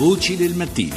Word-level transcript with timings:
Voci 0.00 0.34
del 0.34 0.54
mattino. 0.54 0.96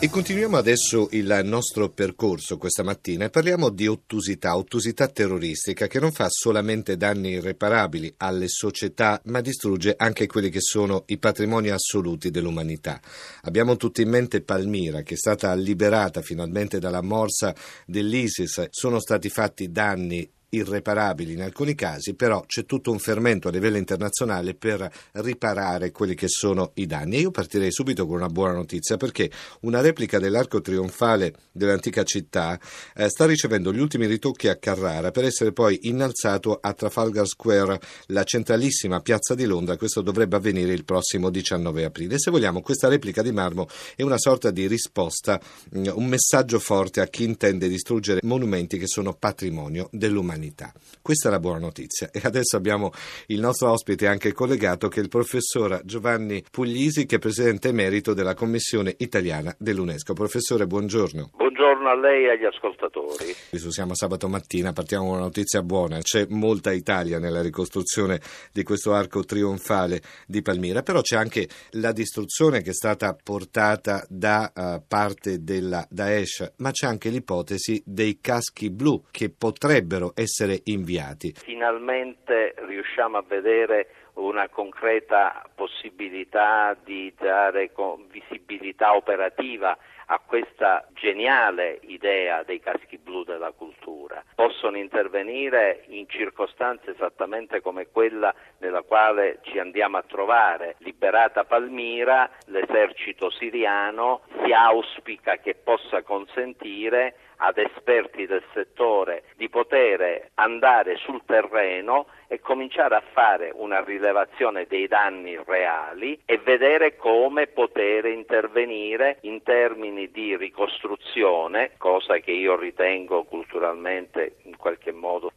E 0.00 0.08
continuiamo 0.08 0.56
adesso 0.56 1.08
il 1.10 1.42
nostro 1.44 1.90
percorso 1.90 2.56
questa 2.56 2.82
mattina 2.82 3.26
e 3.26 3.28
parliamo 3.28 3.68
di 3.68 3.86
ottusità, 3.86 4.56
ottusità 4.56 5.06
terroristica 5.08 5.86
che 5.86 6.00
non 6.00 6.12
fa 6.12 6.28
solamente 6.30 6.96
danni 6.96 7.32
irreparabili 7.32 8.14
alle 8.16 8.48
società 8.48 9.20
ma 9.26 9.42
distrugge 9.42 9.92
anche 9.98 10.26
quelli 10.26 10.48
che 10.48 10.62
sono 10.62 11.02
i 11.08 11.18
patrimoni 11.18 11.68
assoluti 11.68 12.30
dell'umanità. 12.30 12.98
Abbiamo 13.42 13.76
tutti 13.76 14.00
in 14.00 14.08
mente 14.08 14.40
Palmira 14.40 15.02
che 15.02 15.12
è 15.12 15.18
stata 15.18 15.52
liberata 15.52 16.22
finalmente 16.22 16.78
dalla 16.78 17.02
morsa 17.02 17.54
dell'ISIS, 17.84 18.68
sono 18.70 18.98
stati 18.98 19.28
fatti 19.28 19.70
danni 19.70 20.26
irreparabili 20.54 21.32
in 21.32 21.42
alcuni 21.42 21.74
casi, 21.74 22.14
però 22.14 22.44
c'è 22.46 22.66
tutto 22.66 22.90
un 22.90 22.98
fermento 22.98 23.48
a 23.48 23.50
livello 23.50 23.78
internazionale 23.78 24.54
per 24.54 24.90
riparare 25.12 25.90
quelli 25.90 26.14
che 26.14 26.28
sono 26.28 26.72
i 26.74 26.86
danni. 26.86 27.16
E 27.16 27.20
io 27.20 27.30
partirei 27.30 27.72
subito 27.72 28.06
con 28.06 28.16
una 28.16 28.28
buona 28.28 28.52
notizia 28.52 28.98
perché 28.98 29.30
una 29.60 29.80
replica 29.80 30.18
dell'arco 30.18 30.60
trionfale 30.60 31.34
dell'antica 31.52 32.02
città 32.02 32.60
eh, 32.94 33.08
sta 33.08 33.24
ricevendo 33.24 33.72
gli 33.72 33.80
ultimi 33.80 34.06
ritocchi 34.06 34.48
a 34.48 34.56
Carrara 34.56 35.10
per 35.10 35.24
essere 35.24 35.52
poi 35.52 35.88
innalzato 35.88 36.58
a 36.60 36.72
Trafalgar 36.74 37.26
Square, 37.26 37.80
la 38.08 38.24
centralissima 38.24 39.00
piazza 39.00 39.34
di 39.34 39.46
Londra. 39.46 39.78
Questo 39.78 40.02
dovrebbe 40.02 40.36
avvenire 40.36 40.74
il 40.74 40.84
prossimo 40.84 41.30
19 41.30 41.84
aprile. 41.84 42.18
Se 42.18 42.30
vogliamo, 42.30 42.60
questa 42.60 42.88
replica 42.88 43.22
di 43.22 43.32
marmo 43.32 43.68
è 43.96 44.02
una 44.02 44.18
sorta 44.18 44.50
di 44.50 44.66
risposta, 44.66 45.40
mm, 45.74 45.86
un 45.94 46.06
messaggio 46.06 46.58
forte 46.58 47.00
a 47.00 47.06
chi 47.06 47.24
intende 47.24 47.68
distruggere 47.68 48.20
monumenti 48.24 48.76
che 48.76 48.86
sono 48.86 49.14
patrimonio 49.14 49.88
dell'umanità 49.92 50.40
umanità. 50.42 50.72
Questa 51.00 51.28
è 51.28 51.30
la 51.30 51.38
buona 51.38 51.60
notizia. 51.60 52.10
E 52.10 52.20
adesso 52.24 52.56
abbiamo 52.56 52.90
il 53.26 53.40
nostro 53.40 53.70
ospite 53.70 54.06
anche 54.06 54.32
collegato 54.32 54.88
che 54.88 55.00
è 55.00 55.02
il 55.02 55.08
professor 55.08 55.80
Giovanni 55.84 56.44
Puglisi, 56.50 57.06
che 57.06 57.16
è 57.16 57.18
presidente 57.18 57.68
emerito 57.68 58.12
della 58.12 58.34
Commissione 58.34 58.94
italiana 58.98 59.54
dell'UNESCO. 59.58 60.12
Professore, 60.12 60.66
buongiorno. 60.66 61.30
Buongiorno 61.36 61.88
a 61.88 61.98
lei 61.98 62.24
e 62.24 62.30
agli 62.30 62.44
ascoltatori. 62.44 63.34
Siamo 63.72 63.94
sabato 63.94 64.28
mattina, 64.28 64.72
partiamo 64.72 65.04
con 65.04 65.14
una 65.14 65.24
notizia 65.24 65.62
buona. 65.62 66.00
C'è 66.00 66.26
molta 66.28 66.72
Italia 66.72 67.18
nella 67.18 67.40
ricostruzione 67.40 68.20
di 68.52 68.62
questo 68.62 68.92
arco 68.92 69.24
trionfale 69.24 70.02
di 70.26 70.42
Palmira, 70.42 70.82
però 70.82 71.00
c'è 71.00 71.16
anche 71.16 71.48
la 71.72 71.92
distruzione 71.92 72.62
che 72.62 72.70
è 72.70 72.74
stata 72.74 73.16
portata 73.20 74.04
da 74.08 74.52
uh, 74.54 74.82
parte 74.86 75.42
della 75.42 75.86
Daesh, 75.88 76.52
ma 76.56 76.70
c'è 76.70 76.86
anche 76.86 77.10
l'ipotesi 77.10 77.82
dei 77.84 78.18
caschi 78.20 78.70
blu 78.70 79.04
che 79.10 79.30
potrebbero 79.30 80.12
essere 80.14 80.31
essere 80.32 80.62
inviati. 80.64 81.34
Finalmente 81.36 82.54
riusciamo 82.66 83.18
a 83.18 83.24
vedere 83.26 83.88
una 84.14 84.48
concreta 84.48 85.44
possibilità 85.54 86.74
di 86.82 87.12
dare 87.18 87.70
visibilità 88.10 88.94
operativa 88.94 89.76
a 90.06 90.18
questa 90.18 90.86
geniale 90.92 91.78
idea 91.82 92.42
dei 92.42 92.60
caschi 92.60 92.98
blu 92.98 93.24
della 93.24 93.52
cultura. 93.52 94.22
Possono 94.34 94.76
intervenire 94.76 95.84
in 95.88 96.08
circostanze 96.08 96.90
esattamente 96.90 97.60
come 97.60 97.88
quella 97.88 98.34
nella 98.58 98.82
quale 98.82 99.38
ci 99.42 99.58
andiamo 99.58 99.96
a 99.98 100.04
trovare. 100.06 100.76
Liberata 100.78 101.44
Palmira, 101.44 102.28
l'esercito 102.46 103.30
siriano 103.30 104.22
si 104.44 104.52
auspica 104.52 105.36
che 105.36 105.54
possa 105.54 106.02
consentire 106.02 107.14
ad 107.36 107.58
esperti 107.58 108.26
del 108.26 108.42
settore 108.54 109.24
di 109.36 109.48
poter 109.48 110.30
andare 110.34 110.96
sul 110.96 111.22
terreno 111.26 112.06
e 112.28 112.38
cominciare 112.40 112.94
a 112.94 113.02
fare 113.12 113.50
una 113.52 113.82
rilevazione 113.82 114.66
dei 114.68 114.86
danni 114.86 115.38
reali 115.44 116.20
e 116.24 116.38
vedere 116.38 116.96
come 116.96 117.48
poter 117.48 118.06
intervenire 118.06 119.18
in 119.22 119.42
termini 119.42 120.10
di 120.10 120.36
ricostruzione, 120.36 121.72
cosa 121.78 122.18
che 122.18 122.30
io 122.30 122.56
ritengo 122.56 123.24
culturalmente 123.24 124.36
in 124.44 124.56
qualche 124.56 124.92
modo 124.92 125.31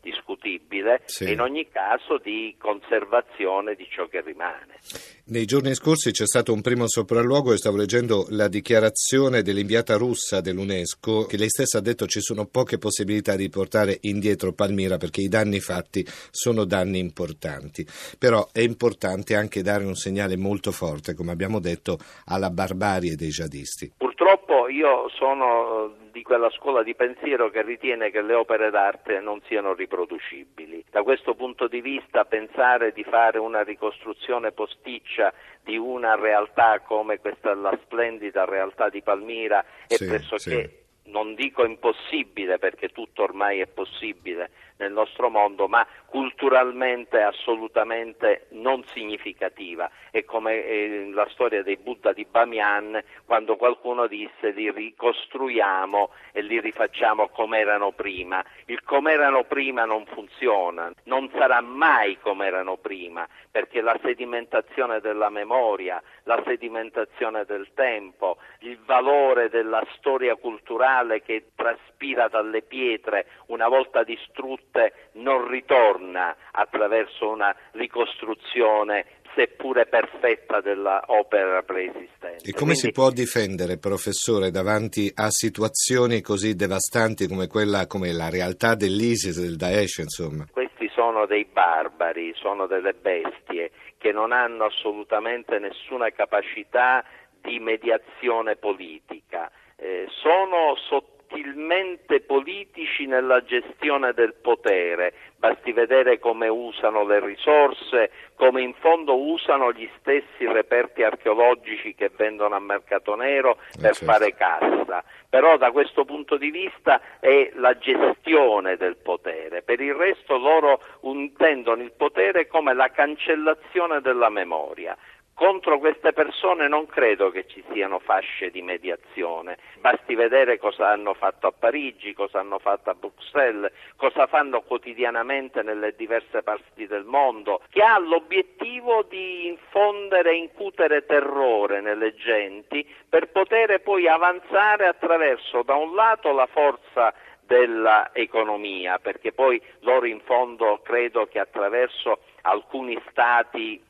discutibile, 0.45 1.01
sì. 1.05 1.25
e 1.25 1.31
in 1.31 1.41
ogni 1.41 1.67
caso 1.69 2.19
di 2.23 2.55
conservazione 2.59 3.73
di 3.75 3.87
ciò 3.89 4.07
che 4.07 4.21
rimane. 4.21 4.77
Nei 5.25 5.45
giorni 5.45 5.73
scorsi 5.73 6.11
c'è 6.11 6.25
stato 6.27 6.53
un 6.53 6.61
primo 6.61 6.87
sopralluogo 6.87 7.51
e 7.51 7.57
stavo 7.57 7.77
leggendo 7.77 8.27
la 8.29 8.47
dichiarazione 8.47 9.41
dell'inviata 9.41 9.95
russa 9.95 10.39
dell'UNESCO 10.39 11.25
che 11.25 11.37
lei 11.37 11.49
stessa 11.49 11.79
ha 11.79 11.81
detto 11.81 12.05
ci 12.05 12.21
sono 12.21 12.45
poche 12.45 12.77
possibilità 12.77 13.35
di 13.35 13.49
portare 13.49 13.97
indietro 14.01 14.53
Palmira 14.53 14.97
perché 14.97 15.21
i 15.21 15.27
danni 15.27 15.59
fatti 15.59 16.05
sono 16.29 16.65
danni 16.65 16.99
importanti. 16.99 17.85
Però 18.19 18.47
è 18.51 18.59
importante 18.59 19.35
anche 19.35 19.63
dare 19.63 19.83
un 19.83 19.95
segnale 19.95 20.37
molto 20.37 20.71
forte, 20.71 21.15
come 21.15 21.31
abbiamo 21.31 21.59
detto, 21.59 21.97
alla 22.25 22.51
barbarie 22.51 23.15
dei 23.15 23.29
jihadisti. 23.29 23.93
Purtroppo 24.15 24.69
io 24.69 25.09
sono 25.09 25.93
di 26.13 26.21
quella 26.21 26.49
scuola 26.51 26.83
di 26.83 26.95
pensiero 26.95 27.49
che 27.49 27.61
ritiene 27.63 28.11
che 28.11 28.21
le 28.21 28.33
opere 28.33 28.69
d'arte 28.69 29.19
non 29.19 29.41
siano 29.45 29.73
riproducibili. 29.73 30.85
Da 30.89 31.03
questo 31.03 31.35
punto 31.35 31.67
di 31.67 31.81
vista 31.81 32.23
pensare 32.23 32.93
di 32.93 33.03
fare 33.03 33.39
una 33.39 33.61
ricostruzione 33.63 34.53
posticcia 34.53 35.33
di 35.61 35.75
una 35.75 36.15
realtà 36.15 36.79
come 36.79 37.19
questa 37.19 37.53
la 37.55 37.77
splendida 37.83 38.45
realtà 38.45 38.87
di 38.87 39.01
Palmira 39.01 39.65
è 39.85 39.95
sì, 39.95 40.05
pressoché 40.05 40.39
sì 40.39 40.83
non 41.05 41.35
dico 41.35 41.65
impossibile 41.65 42.57
perché 42.57 42.89
tutto 42.89 43.23
ormai 43.23 43.59
è 43.59 43.67
possibile 43.67 44.49
nel 44.77 44.91
nostro 44.91 45.29
mondo, 45.29 45.67
ma 45.67 45.85
culturalmente 46.05 47.21
assolutamente 47.21 48.47
non 48.51 48.83
significativa. 48.93 49.89
È 50.11 50.23
come 50.25 50.65
eh, 50.65 51.09
la 51.13 51.27
storia 51.31 51.63
dei 51.63 51.77
Buddha 51.77 52.11
di 52.11 52.25
Bamiyan, 52.29 53.01
quando 53.25 53.55
qualcuno 53.55 54.07
disse 54.07 54.51
li 54.51 54.69
ricostruiamo 54.69 56.09
e 56.31 56.41
li 56.41 56.59
rifacciamo 56.59 57.29
come 57.29 57.59
erano 57.59 57.91
prima. 57.91 58.43
Il 58.65 58.83
come 58.83 59.13
erano 59.13 59.43
prima 59.43 59.85
non 59.85 60.05
funziona, 60.07 60.91
non 61.03 61.29
sarà 61.37 61.61
mai 61.61 62.17
come 62.19 62.47
erano 62.47 62.77
prima, 62.77 63.27
perché 63.49 63.81
la 63.81 63.97
sedimentazione 64.03 64.99
della 64.99 65.29
memoria, 65.29 66.01
la 66.23 66.41
sedimentazione 66.45 67.45
del 67.45 67.69
tempo, 67.73 68.37
il 68.59 68.77
valore 68.85 69.49
della 69.49 69.85
storia 69.95 70.35
culturale 70.35 70.94
che 71.23 71.47
traspira 71.55 72.27
dalle 72.27 72.61
pietre 72.61 73.25
una 73.47 73.67
volta 73.67 74.03
distrutte 74.03 75.09
non 75.13 75.47
ritorna 75.47 76.35
attraverso 76.51 77.29
una 77.29 77.55
ricostruzione 77.71 79.05
seppure 79.35 79.85
perfetta 79.85 80.61
dell'opera 80.61 81.61
preesistente. 81.61 82.47
E 82.47 82.53
come 82.53 82.71
Quindi, 82.71 82.75
si 82.75 82.91
può 82.91 83.09
difendere, 83.09 83.77
professore, 83.77 84.49
davanti 84.49 85.11
a 85.13 85.29
situazioni 85.29 86.21
così 86.21 86.55
devastanti 86.55 87.27
come 87.27 87.47
quella, 87.47 87.85
come 87.85 88.13
la 88.13 88.29
realtà 88.29 88.75
dell'ISIS, 88.75 89.41
del 89.41 89.57
Daesh, 89.57 89.97
insomma? 89.97 90.45
Questi 90.49 90.89
sono 90.93 91.25
dei 91.25 91.45
barbari, 91.45 92.33
sono 92.35 92.65
delle 92.65 92.93
bestie 92.93 93.71
che 93.97 94.11
non 94.11 94.31
hanno 94.31 94.65
assolutamente 94.65 95.59
nessuna 95.59 96.09
capacità 96.11 97.03
di 97.41 97.59
mediazione 97.59 98.55
politica. 98.55 99.51
Eh, 99.77 100.07
sono 100.09 100.75
sottilmente 100.87 102.21
politici 102.21 103.05
nella 103.05 103.43
gestione 103.43 104.13
del 104.13 104.33
potere, 104.35 105.13
basti 105.35 105.73
vedere 105.73 106.17
come 106.17 106.47
usano 106.47 107.05
le 107.05 107.19
risorse, 107.19 108.09
come 108.35 108.61
in 108.61 108.73
fondo 108.75 109.17
usano 109.19 109.73
gli 109.73 109.89
stessi 109.99 110.45
reperti 110.45 111.03
archeologici 111.03 111.93
che 111.93 112.09
vendono 112.15 112.55
a 112.55 112.59
mercato 112.59 113.15
nero 113.15 113.57
eh, 113.57 113.81
per 113.81 113.95
certo. 113.95 114.05
fare 114.05 114.33
cassa. 114.33 115.03
Però 115.29 115.57
da 115.57 115.71
questo 115.71 116.05
punto 116.05 116.37
di 116.37 116.49
vista 116.51 117.01
è 117.19 117.51
la 117.55 117.77
gestione 117.77 118.77
del 118.77 118.95
potere, 118.95 119.61
per 119.61 119.81
il 119.81 119.93
resto 119.93 120.37
loro 120.37 120.79
intendono 121.01 121.81
il 121.83 121.91
potere 121.91 122.47
come 122.47 122.73
la 122.73 122.89
cancellazione 122.89 123.99
della 123.99 124.29
memoria. 124.29 124.95
Contro 125.35 125.79
queste 125.79 126.13
persone 126.13 126.69
non 126.69 126.85
credo 126.85 127.29
che 127.29 127.45
ci 127.45 127.61
siano 127.73 127.99
fasce 127.99 128.51
di 128.51 128.61
mediazione, 128.61 129.57
basti 129.81 130.15
vedere 130.15 130.57
cosa 130.57 130.91
hanno 130.91 131.13
fatto 131.13 131.47
a 131.47 131.51
Parigi, 131.51 132.13
cosa 132.13 132.39
hanno 132.39 132.57
fatto 132.57 132.89
a 132.89 132.93
Bruxelles, 132.93 133.69
cosa 133.97 134.27
fanno 134.27 134.61
quotidianamente 134.61 135.61
nelle 135.61 135.93
diverse 135.93 136.41
parti 136.41 136.87
del 136.87 137.03
mondo, 137.03 137.59
che 137.69 137.83
ha 137.83 137.99
l'obiettivo 137.99 139.03
di 139.03 139.47
infondere 139.47 140.31
e 140.31 140.37
incutere 140.37 141.05
terrore 141.05 141.81
nelle 141.81 142.15
genti 142.15 142.87
per 143.09 143.29
poter 143.29 143.81
poi 143.81 144.07
avanzare 144.07 144.87
attraverso 144.87 145.63
da 145.63 145.75
un 145.75 145.95
lato 145.95 146.31
la 146.31 146.47
forza 146.47 147.13
dell'economia, 147.41 148.99
perché 148.99 149.33
poi 149.33 149.61
loro 149.81 150.05
in 150.05 150.21
fondo 150.21 150.79
credo 150.81 151.25
che 151.25 151.39
attraverso 151.39 152.19
alcuni 152.43 152.97
stati 153.09 153.83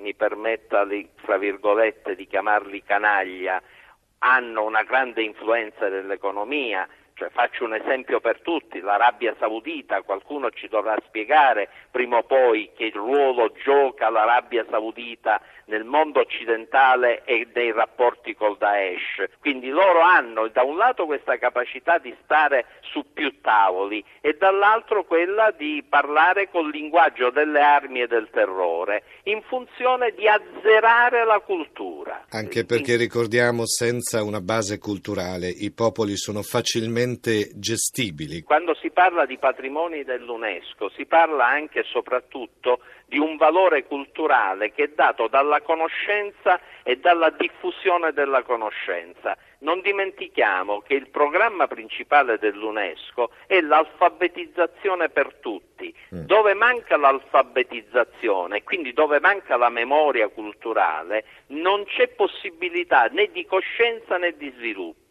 mi 0.00 0.14
permetta 0.14 0.84
di, 0.84 1.08
fra 1.16 1.38
virgolette, 1.38 2.14
di 2.14 2.26
chiamarli 2.26 2.82
canaglia, 2.82 3.62
hanno 4.18 4.64
una 4.64 4.82
grande 4.82 5.22
influenza 5.22 5.88
nell'economia, 5.88 6.88
Cioè, 7.16 7.30
faccio 7.30 7.62
un 7.62 7.74
esempio 7.74 8.18
per 8.18 8.40
tutti, 8.40 8.80
l'Arabia 8.80 9.36
Saudita, 9.38 10.02
qualcuno 10.02 10.50
ci 10.50 10.66
dovrà 10.66 10.96
spiegare 11.06 11.68
prima 11.92 12.16
o 12.16 12.24
poi 12.24 12.72
che 12.74 12.90
ruolo 12.92 13.52
gioca 13.62 14.10
l'Arabia 14.10 14.66
Saudita 14.68 15.40
nel 15.66 15.84
mondo 15.84 16.18
occidentale 16.18 17.22
e 17.24 17.46
nei 17.54 17.70
rapporti 17.70 18.34
col 18.34 18.56
Daesh. 18.58 19.38
Quindi 19.38 19.68
loro 19.68 20.00
hanno 20.00 20.48
da 20.48 20.64
un 20.64 20.76
lato 20.76 21.06
questa 21.06 21.38
capacità 21.38 21.98
di 21.98 22.12
stare 22.24 22.66
su 22.80 23.04
più 23.12 23.40
tavoli 23.40 24.04
e 24.20 24.34
dall'altro 24.36 25.04
quella 25.04 25.52
di 25.56 25.84
parlare 25.88 26.50
col 26.50 26.68
linguaggio 26.68 27.30
delle 27.30 27.60
armi 27.60 28.00
e 28.02 28.08
del 28.08 28.28
terrore 28.32 29.04
in 29.24 29.40
funzione 29.42 30.12
di 30.16 30.26
azzerare 30.26 31.24
la 31.24 31.38
cultura. 31.38 32.24
Anche 32.30 32.64
perché 32.64 32.96
ricordiamo 32.96 33.66
senza 33.66 34.24
una 34.24 34.40
base 34.40 34.78
culturale 34.78 35.48
i 35.48 35.70
popoli 35.70 36.16
sono 36.16 36.42
facilmente 36.42 37.03
gestibili. 37.56 38.42
Quando 38.42 38.74
si 38.74 38.90
parla 38.90 39.26
di 39.26 39.38
patrimoni 39.38 40.04
dell'UNESCO 40.04 40.90
si 40.90 41.06
parla 41.06 41.46
anche 41.46 41.80
e 41.80 41.84
soprattutto 41.84 42.80
di 43.06 43.18
un 43.18 43.36
valore 43.36 43.84
culturale 43.84 44.72
che 44.72 44.84
è 44.84 44.88
dato 44.94 45.28
dalla 45.28 45.60
conoscenza 45.60 46.60
e 46.82 46.96
dalla 46.96 47.30
diffusione 47.30 48.12
della 48.12 48.42
conoscenza. 48.42 49.36
Non 49.60 49.80
dimentichiamo 49.80 50.80
che 50.80 50.94
il 50.94 51.08
programma 51.08 51.66
principale 51.66 52.38
dell'UNESCO 52.38 53.30
è 53.46 53.60
l'alfabetizzazione 53.60 55.08
per 55.08 55.34
tutti. 55.40 55.94
Mm. 56.14 56.24
Dove 56.24 56.54
manca 56.54 56.96
l'alfabetizzazione, 56.96 58.62
quindi 58.62 58.92
dove 58.92 59.20
manca 59.20 59.56
la 59.56 59.70
memoria 59.70 60.28
culturale, 60.28 61.24
non 61.48 61.84
c'è 61.84 62.08
possibilità 62.08 63.06
né 63.06 63.30
di 63.32 63.46
coscienza 63.46 64.16
né 64.18 64.36
di 64.36 64.52
sviluppo. 64.56 65.03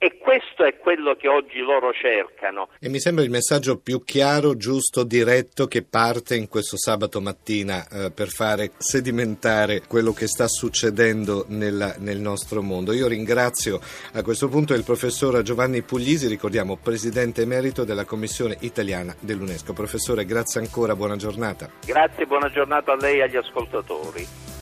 E 0.00 0.16
questo 0.16 0.64
è 0.64 0.78
quello 0.78 1.16
che 1.16 1.26
oggi 1.26 1.58
loro 1.58 1.92
cercano. 1.92 2.68
E 2.78 2.88
mi 2.88 3.00
sembra 3.00 3.24
il 3.24 3.30
messaggio 3.30 3.78
più 3.78 4.04
chiaro, 4.04 4.56
giusto, 4.56 5.02
diretto 5.02 5.66
che 5.66 5.82
parte 5.82 6.36
in 6.36 6.46
questo 6.46 6.76
sabato 6.76 7.20
mattina 7.20 7.84
eh, 7.88 8.12
per 8.12 8.28
fare 8.28 8.70
sedimentare 8.78 9.82
quello 9.88 10.12
che 10.12 10.28
sta 10.28 10.46
succedendo 10.46 11.46
nella, 11.48 11.96
nel 11.98 12.20
nostro 12.20 12.62
mondo. 12.62 12.92
Io 12.92 13.08
ringrazio 13.08 13.80
a 14.12 14.22
questo 14.22 14.46
punto 14.46 14.72
il 14.72 14.84
professor 14.84 15.42
Giovanni 15.42 15.82
Puglisi, 15.82 16.28
ricordiamo 16.28 16.76
presidente 16.76 17.42
emerito 17.42 17.82
della 17.82 18.04
Commissione 18.04 18.56
italiana 18.60 19.16
dell'UNESCO. 19.18 19.72
Professore, 19.72 20.24
grazie 20.24 20.60
ancora, 20.60 20.94
buona 20.94 21.16
giornata. 21.16 21.68
Grazie, 21.84 22.24
buona 22.24 22.48
giornata 22.50 22.92
a 22.92 22.96
lei 22.96 23.18
e 23.18 23.22
agli 23.22 23.36
ascoltatori. 23.36 24.47